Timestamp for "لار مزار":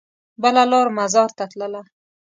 0.71-1.29